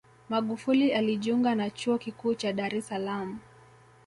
Magufuli 0.29 0.91
alijiunga 0.91 1.55
na 1.55 1.69
Chuo 1.69 1.97
Kikuu 1.97 2.33
cha 2.35 2.53
Dar 2.53 2.75
es 2.75 2.87
Salaam 2.87 3.39